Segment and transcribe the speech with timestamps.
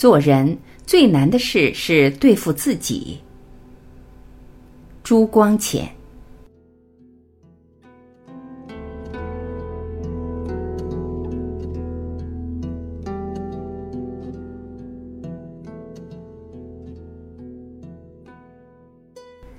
[0.00, 3.18] 做人最难的事是对付自己。
[5.02, 5.86] 朱光潜。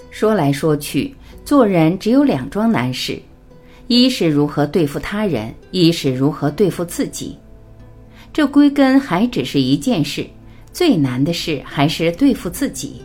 [0.10, 1.14] 说来说去，
[1.46, 3.22] 做人只有两桩难事，
[3.86, 7.38] 一是如何对付他人，一是如何对付自己。
[8.34, 10.26] 这归根还只是一件事，
[10.72, 13.02] 最难的事还是对付自己。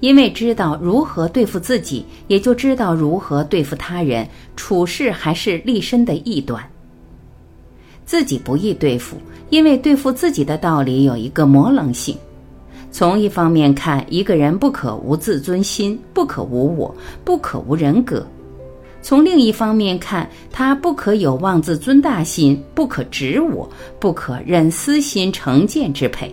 [0.00, 4.28] 因为知道如何对付自己，也就知道如何对付他人。
[4.56, 6.62] 处事还是立身的异端。
[8.04, 9.16] 自己不易对付，
[9.48, 12.16] 因为对付自己的道理有一个模棱性。
[12.90, 18.20] 从一方面看，一个人不可无自尊心，不可无我，不可无人格；
[19.02, 26.32] 从另一方面看，他不可有妄自尊大心，不可执我，不可任私心成见支配。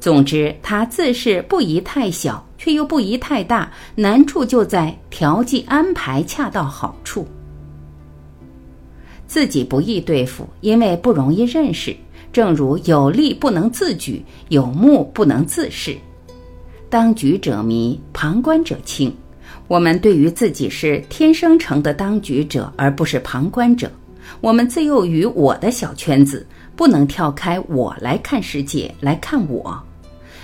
[0.00, 7.26] 总之，他自是不宜太小，却又不宜太大，难处就在调剂安排恰到好处。
[9.26, 11.94] 自己不易对付，因为不容易认识。
[12.32, 15.96] 正如有力不能自举，有目不能自视。
[16.88, 19.14] 当局者迷，旁观者清。
[19.68, 23.90] 我们对于自己是天生成的当局者，而不是旁观者。
[24.40, 29.78] 我们自幼于我的小圈子，不能跳开我来看世界，来看我。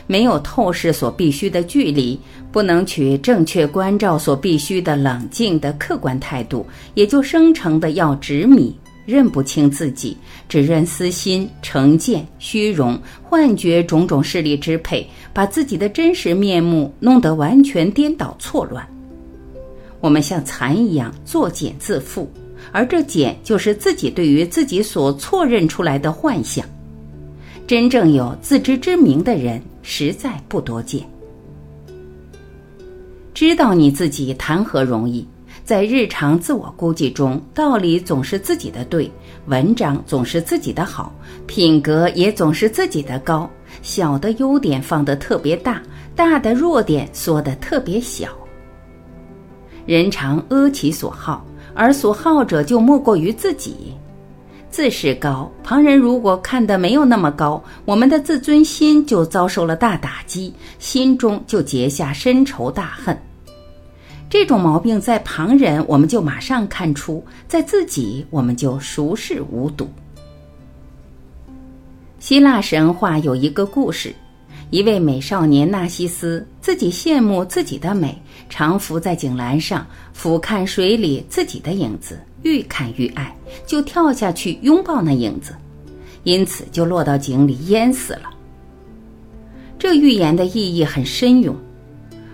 [0.07, 2.21] 没有透视所必须的距离，
[2.53, 8.77] 不能取正确关照所必须的冷静的客观态度，也就生成的要执迷。
[9.07, 10.17] 认不清自己，
[10.49, 18.87] 只认私心、成见、虚荣、幻觉种种势力支配，把自己的真实面目弄得完全颠倒错乱。
[20.05, 22.27] 我们像蚕一样作茧自缚，
[22.73, 26.63] 而这茧就是自己对于自己所错认出来的幻想。
[27.67, 31.03] 真正有自知之明的人，实在不多见。
[33.33, 35.27] 知道你自己谈何容易？
[35.65, 39.11] 在日常自我估计中，道理总是自己的对，
[39.47, 41.15] 文章总是自己的好，
[41.47, 43.51] 品格也总是自己的高。
[43.81, 45.83] 小的优点放得特别大，
[46.15, 48.29] 大的弱点缩得特别小。
[49.87, 53.95] 人常阿其所好，而所好者就莫过于自己。
[54.71, 63.17] 自视高，旁人如果看得没有那么高，我们的自尊心就遭受了大打击，心中就结下深仇大恨。
[64.29, 69.89] 这种毛病在旁人我们就马上看出，在自己我们就熟视无睹。
[72.19, 74.13] 希腊神话有一个故事，
[74.75, 78.13] 一位美少年纳西斯自己羡慕自己的美，
[78.51, 83.33] 常伏在井栏上俯瞰水里自己的影子，愈看愈爱，
[83.69, 85.55] 就跳下去拥抱那影子，
[86.25, 88.23] 因此就落到井里淹死了。
[89.79, 91.55] 这寓言的意义很深远。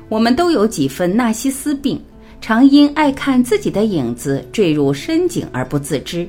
[0.09, 2.01] 我们都有几分纳西斯病，
[2.41, 6.27] 常因爱看自己的影子坠入深井而不自知。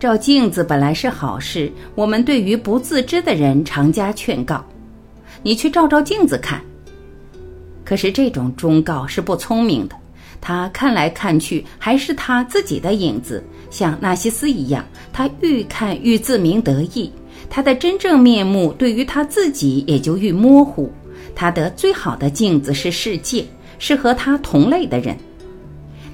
[0.00, 4.64] 照镜子本来是好事，我们对于不自知的人常加劝告
[5.46, 6.60] ：“你去照照镜子看。”
[7.86, 9.94] 可是这种忠告是不聪明的，
[10.40, 13.40] 他看来看去还是他自己的影子，
[13.70, 17.12] 像纳西斯一样，他愈看愈自鸣得意，
[17.48, 20.90] 他的真正面目对于他自己也就愈模糊。
[21.32, 23.46] 他的最好的镜子是世界，
[23.78, 25.16] 是和他同类的人。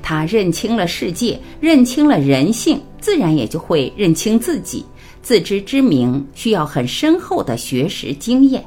[0.02, 4.84] 他认清了世界，认清了人性，自然也就会认清自己。
[5.22, 8.62] 自知之明需要很深厚的学识经验。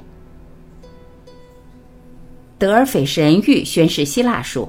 [2.65, 4.67] 德尔斐神谕宣示希腊说，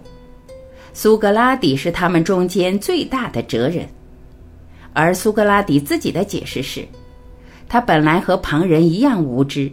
[0.92, 3.88] 苏格拉底是他们中间最大的哲人，
[4.92, 6.86] 而苏格拉底自己的解释是，
[7.66, 9.72] 他本来和旁人一样无知。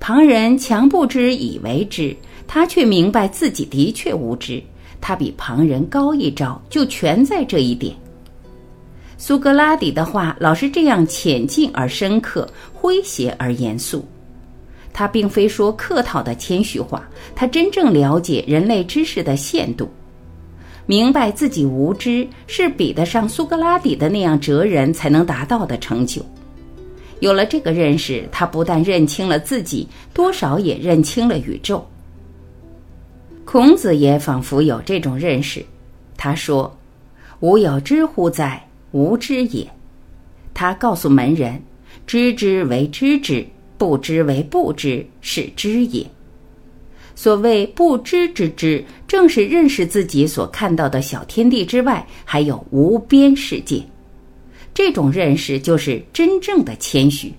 [0.00, 2.12] 旁人强不知以为知，
[2.48, 4.60] 他却明白自己的确无知。
[5.00, 7.94] 他比旁人高一招，就全在这一点。
[9.16, 14.04] 苏格拉底的话老是这样浅近而深刻，诙谐而严肃。
[14.92, 19.88] 他并非说客套的谦虚话，他真正了解人类知识的限度，
[20.86, 26.24] 明白自己无知是比得上苏格拉底的那样哲人才能达到的成就。
[27.20, 31.86] 有了这个认识，他不但认清了自己，多少也认清了宇宙。
[33.44, 35.64] 孔子也仿佛有这种认识，
[36.16, 36.74] 他说
[37.40, 38.64] ：“吾有知乎哉？
[38.92, 39.66] 无知也。”
[40.54, 41.60] 他告诉门人
[42.06, 43.46] ：“知之为知之，
[43.80, 46.06] 不知为不知，是知也。”
[47.16, 53.82] 所谓不知之知，正是认识自己所看到的小天地之外，还有无边世界。
[54.74, 57.32] 这种认识就是真正的谦虚。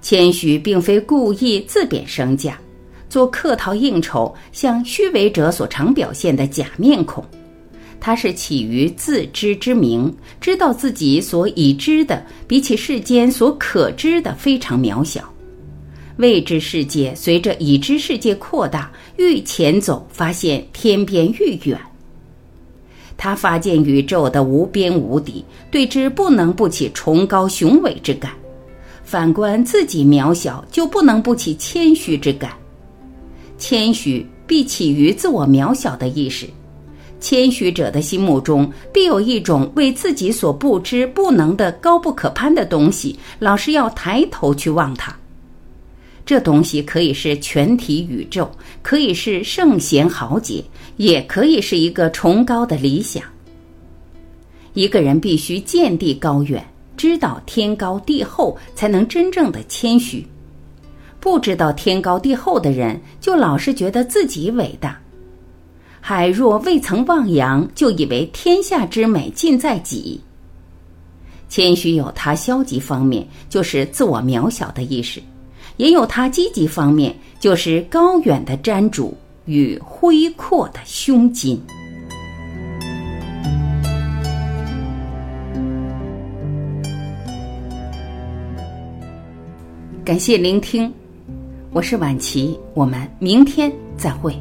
[0.00, 2.56] 谦虚并非故意自贬身价，
[3.08, 7.24] 做客套应酬，像虚伪者所常表现的假面孔。
[8.06, 15.24] 他是起于自知之明，知道自己所已知的比起世间所可知的非常渺小。
[16.18, 21.80] 未知世界随着已知世界扩大，愈前走，发现天边愈远。
[23.16, 28.32] 他发现宇宙的无边无底，对之不能不起崇高雄伟之感。
[29.02, 32.52] 反观自己渺小，就不能不起谦虚之感。
[33.56, 36.46] 谦虚必起于自我渺小的意识。
[37.24, 45.16] 谦虚者的心目中，必有一种为自己所不知不能的高不可攀的东西，老是要抬头去望它。
[46.26, 48.50] 这东西可以是全体宇宙，
[48.82, 50.62] 可以是圣贤豪杰，
[50.98, 53.22] 也可以是一个崇高的理想。
[54.74, 56.62] 一个人必须见地高远。
[56.94, 60.22] 知道天高地厚，才能真正的谦虚。
[61.20, 65.00] 不知道天高地厚的人，就老是觉得自己伟大。
[66.06, 70.20] 海若未曾望洋，就以为天下之美尽在己。
[71.48, 75.18] 谦虚有它消极方面，就是自我渺小的意识；
[75.78, 79.16] 也有它积极方面，就是高远的瞻主
[79.46, 81.58] 与恢阔的胸襟。
[90.04, 90.92] 感谢聆听，
[91.72, 94.38] 我是晚琪，我们明天再会。